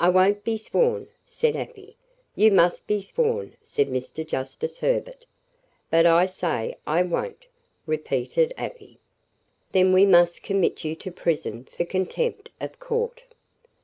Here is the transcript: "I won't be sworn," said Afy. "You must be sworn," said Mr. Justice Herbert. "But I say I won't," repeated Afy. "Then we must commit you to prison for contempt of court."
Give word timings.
"I 0.00 0.08
won't 0.08 0.42
be 0.42 0.58
sworn," 0.58 1.06
said 1.24 1.54
Afy. 1.56 1.96
"You 2.34 2.50
must 2.50 2.88
be 2.88 3.00
sworn," 3.00 3.56
said 3.62 3.88
Mr. 3.88 4.26
Justice 4.26 4.80
Herbert. 4.80 5.24
"But 5.88 6.04
I 6.04 6.26
say 6.26 6.76
I 6.84 7.04
won't," 7.04 7.46
repeated 7.86 8.52
Afy. 8.58 8.98
"Then 9.70 9.92
we 9.92 10.04
must 10.04 10.42
commit 10.42 10.82
you 10.84 10.96
to 10.96 11.12
prison 11.12 11.68
for 11.76 11.84
contempt 11.84 12.50
of 12.60 12.80
court." 12.80 13.22